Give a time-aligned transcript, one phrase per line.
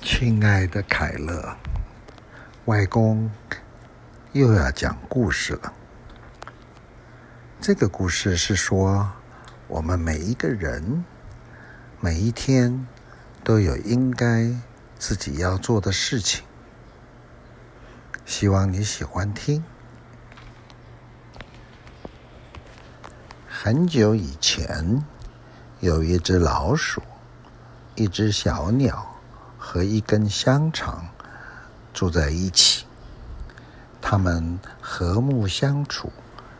[0.00, 1.56] 亲爱的凯乐，
[2.64, 3.30] 外公
[4.32, 5.74] 又要讲故事了。
[7.60, 9.12] 这个故事是说，
[9.68, 11.04] 我们每一个人
[12.00, 12.86] 每一天
[13.42, 14.50] 都有应该
[14.98, 16.44] 自己要做的事情。
[18.24, 19.62] 希望你喜欢听。
[23.46, 25.04] 很久以前，
[25.80, 27.02] 有一只老鼠，
[27.96, 29.10] 一只小鸟。
[29.66, 31.08] 和一根香肠
[31.94, 32.84] 住在一起，
[33.98, 36.12] 他们和睦相处，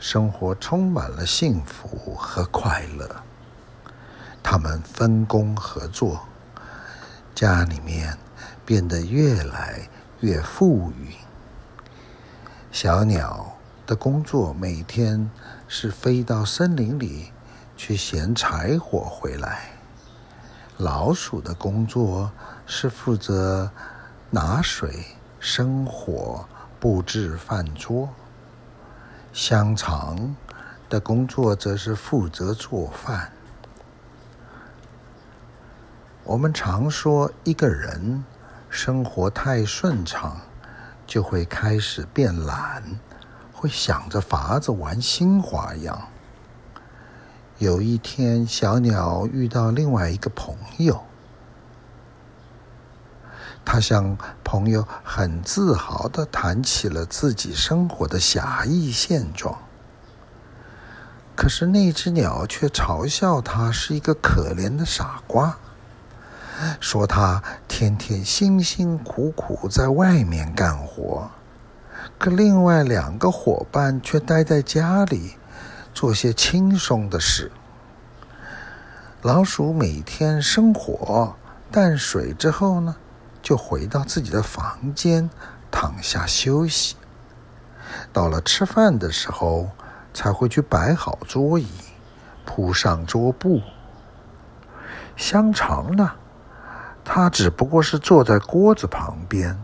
[0.00, 3.22] 生活充满了幸福和快乐。
[4.42, 6.26] 他们分工合作，
[7.36, 8.18] 家里面
[8.66, 9.88] 变得越来
[10.18, 11.14] 越富裕。
[12.72, 15.30] 小鸟的工作每天
[15.68, 17.30] 是飞到森林里
[17.76, 19.77] 去衔柴火回来。
[20.78, 22.30] 老鼠的工作
[22.64, 23.68] 是负责
[24.30, 25.06] 拿水、
[25.40, 26.46] 生火、
[26.78, 28.08] 布置饭桌；
[29.32, 30.36] 香肠
[30.88, 33.32] 的工作则是负责做饭。
[36.22, 38.24] 我们常说，一个人
[38.70, 40.36] 生活太顺畅，
[41.08, 42.84] 就会开始变懒，
[43.52, 46.08] 会想着法子玩新花样。
[47.58, 51.02] 有一天，小鸟遇到另外一个朋友，
[53.64, 59.58] 他向朋友很自豪地谈起了自己生活的狭义现状。
[61.34, 65.58] 可是那只鸟却嘲笑他是一个可怜的傻瓜，
[66.78, 71.28] 说他天天辛辛苦苦在外面干活，
[72.20, 75.37] 可另外两个伙伴却待在家里。
[75.98, 77.50] 做些轻松的事。
[79.20, 81.34] 老鼠每天生火、
[81.72, 82.94] 淡水之后呢，
[83.42, 85.28] 就回到自己的房间
[85.72, 86.94] 躺下休息。
[88.12, 89.70] 到了吃饭的时候，
[90.14, 91.66] 才会去摆好桌椅，
[92.44, 93.60] 铺上桌布。
[95.16, 96.12] 香肠呢，
[97.04, 99.60] 它只不过是坐在锅子旁边，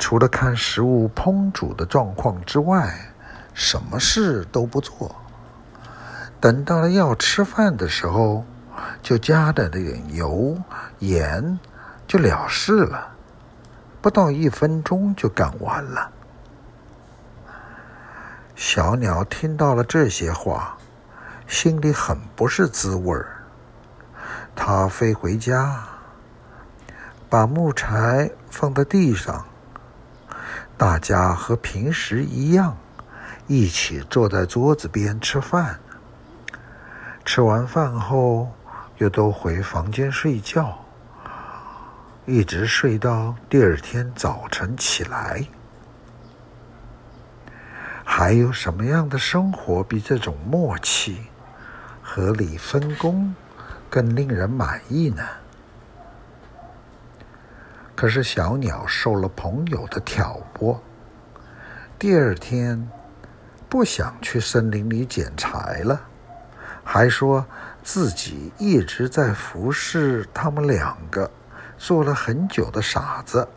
[0.00, 2.92] 除了看食物烹煮的状况之外，
[3.52, 5.14] 什么事都不做。
[6.44, 8.44] 等到了要吃饭的时候，
[9.02, 10.54] 就加了点油、
[10.98, 11.58] 盐，
[12.06, 13.14] 就了事了。
[14.02, 16.10] 不到一分钟就干完了。
[18.54, 20.76] 小鸟听到了这些话，
[21.46, 23.42] 心里很不是滋味儿。
[24.54, 25.82] 它飞回家，
[27.30, 29.46] 把木柴放在地上，
[30.76, 32.76] 大家和平时一样，
[33.46, 35.80] 一起坐在桌子边吃饭。
[37.24, 38.52] 吃完饭后，
[38.98, 40.78] 又都回房间睡觉，
[42.26, 45.42] 一直睡到第二天早晨起来。
[48.04, 51.26] 还有什么样的生活比这种默契、
[52.02, 53.34] 合理分工
[53.88, 55.26] 更令人满意呢？
[57.96, 60.78] 可是小鸟受了朋友的挑拨，
[61.98, 62.86] 第二天
[63.68, 66.00] 不想去森林里捡柴了。
[66.84, 67.44] 还说
[67.82, 71.30] 自己一直在服侍他们两个，
[71.78, 73.48] 做了很久的傻子，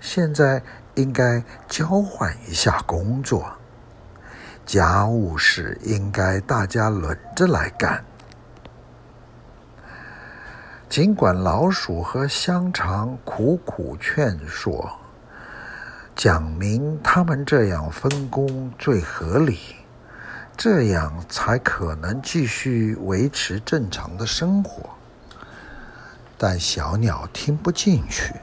[0.00, 0.62] 现在
[0.94, 3.52] 应该交换一下工作，
[4.66, 8.04] 家务事应该大家轮着来干。
[10.88, 14.98] 尽管老鼠和香肠苦苦劝说，
[16.16, 19.58] 讲明他们这样分工最合理。
[20.58, 24.90] 这样才可能继续维持正常的生活，
[26.36, 28.34] 但小鸟听不进去，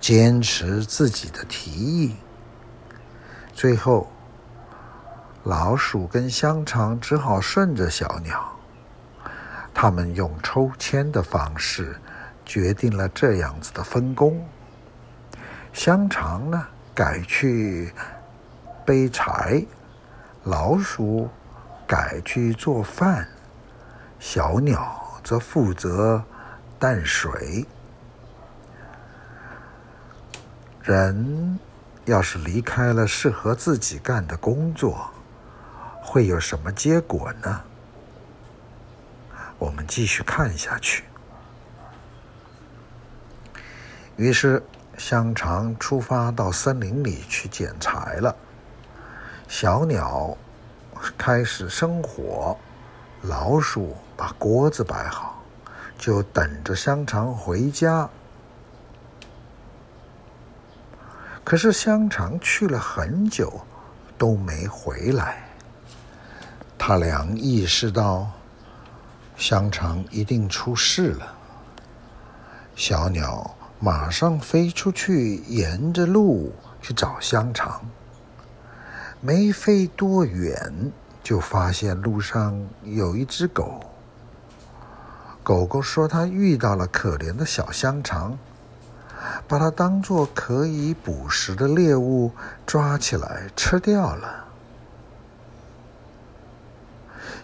[0.00, 2.16] 坚持自己的提议。
[3.52, 4.10] 最后，
[5.44, 8.50] 老鼠跟香肠只好顺着小鸟。
[9.74, 12.00] 他们用抽签的方式
[12.46, 14.42] 决定了这样子的分工。
[15.74, 17.92] 香肠呢，改去
[18.86, 19.62] 背柴。
[20.44, 21.30] 老鼠
[21.86, 23.28] 改去做饭，
[24.18, 26.24] 小鸟则负责
[26.80, 27.64] 淡水。
[30.82, 31.58] 人
[32.06, 35.08] 要是离开了适合自己干的工作，
[36.02, 37.60] 会有什么结果呢？
[39.60, 41.04] 我们继续看下去。
[44.16, 44.60] 于是，
[44.98, 48.34] 香肠出发到森林里去捡柴了。
[49.52, 50.34] 小鸟
[51.18, 52.56] 开始生火，
[53.20, 55.42] 老鼠把锅子摆好，
[55.98, 58.08] 就等着香肠回家。
[61.44, 63.60] 可是香肠去了很久
[64.16, 65.44] 都没回来，
[66.78, 68.30] 他俩意识到
[69.36, 71.34] 香肠一定出事了。
[72.74, 77.82] 小鸟马上飞出去，沿着路去找香肠。
[79.24, 80.90] 没飞多远，
[81.22, 83.80] 就发现路上有一只狗。
[85.44, 88.36] 狗狗说：“它遇到了可怜的小香肠，
[89.46, 92.32] 把它当作可以捕食的猎物
[92.66, 94.44] 抓起来吃掉了。”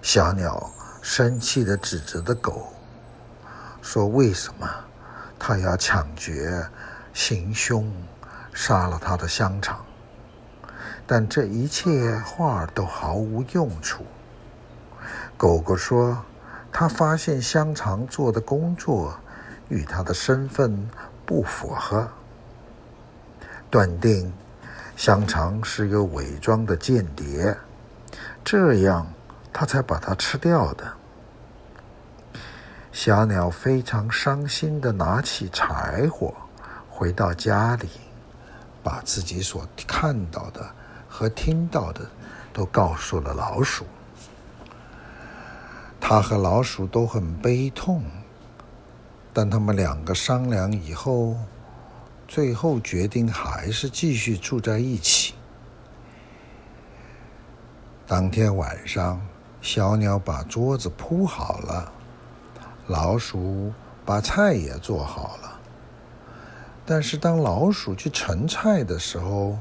[0.02, 0.68] 小鸟
[1.00, 2.72] 生气的指责的狗
[3.80, 4.68] 说：“为什么
[5.38, 6.66] 它要抢劫、
[7.14, 7.88] 行凶，
[8.52, 9.78] 杀了它的香肠？”
[11.10, 14.04] 但这一切话都毫无用处。
[15.38, 16.22] 狗狗说
[16.70, 19.18] ：“他发现香肠做的工作
[19.70, 20.86] 与他的身份
[21.24, 22.06] 不符合，
[23.70, 24.30] 断定
[24.96, 27.56] 香肠是个伪装的间谍，
[28.44, 29.06] 这样
[29.50, 30.92] 他才把它吃掉的。”
[32.92, 36.34] 小鸟非常伤心地拿起柴火，
[36.90, 37.88] 回到家里，
[38.82, 40.68] 把自己所看到的。
[41.18, 42.08] 和听到的
[42.52, 43.84] 都告诉了老鼠，
[46.00, 48.04] 他和老鼠都很悲痛，
[49.32, 51.34] 但他们两个商量以后，
[52.28, 55.34] 最后决定还是继续住在一起。
[58.06, 59.20] 当天晚上，
[59.60, 61.92] 小鸟把桌子铺好了，
[62.86, 63.72] 老鼠
[64.04, 65.58] 把菜也做好了，
[66.86, 69.58] 但是当老鼠去盛菜的时候，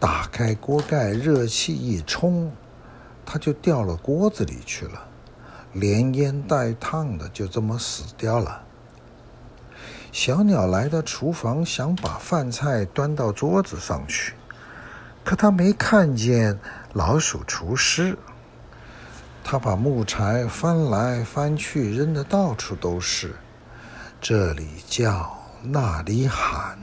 [0.00, 2.52] 打开锅盖，热气一冲，
[3.26, 5.06] 它就掉了锅子里去了，
[5.72, 8.62] 连烟带烫的就这么死掉了。
[10.12, 14.34] 小鸟来到厨房，想把饭菜端到桌子上去，
[15.24, 16.58] 可它没看见
[16.92, 18.16] 老鼠厨师。
[19.44, 23.34] 它把木柴翻来翻去，扔得到处都是，
[24.20, 26.78] 这里叫，那里喊。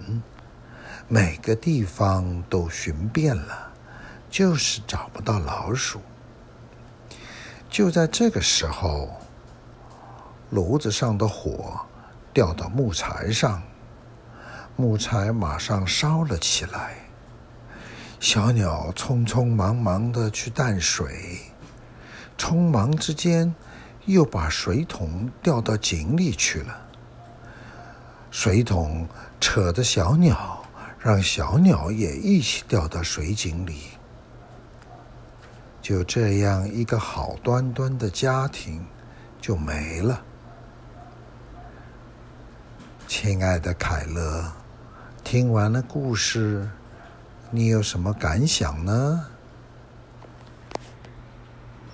[1.07, 3.72] 每个地方都寻遍了，
[4.28, 6.02] 就是找不到老鼠。
[7.69, 9.10] 就在这个时候，
[10.50, 11.80] 炉子上的火
[12.34, 13.62] 掉到木材上，
[14.75, 16.96] 木材马上烧了起来。
[18.19, 21.42] 小鸟匆匆忙忙的去担水，
[22.36, 23.54] 匆忙之间
[24.06, 26.75] 又把水桶掉到井里去了。
[28.31, 29.08] 水桶
[29.40, 30.64] 扯着小鸟。
[31.06, 33.90] 让小鸟也一起掉到水井里，
[35.80, 38.84] 就这样，一个好端端的家庭
[39.40, 40.19] 就没了。
[43.07, 44.52] 亲爱的凯乐，
[45.24, 46.68] 听完了故事，
[47.51, 49.28] 你有什么感想呢？